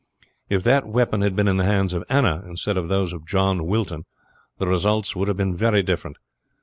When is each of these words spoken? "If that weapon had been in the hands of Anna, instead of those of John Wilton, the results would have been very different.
"If 0.49 0.63
that 0.63 0.87
weapon 0.87 1.21
had 1.21 1.35
been 1.35 1.47
in 1.47 1.57
the 1.57 1.63
hands 1.63 1.93
of 1.93 2.03
Anna, 2.09 2.41
instead 2.47 2.75
of 2.75 2.87
those 2.89 3.13
of 3.13 3.23
John 3.27 3.67
Wilton, 3.67 4.05
the 4.57 4.65
results 4.65 5.15
would 5.15 5.27
have 5.27 5.37
been 5.37 5.55
very 5.55 5.83
different. 5.83 6.17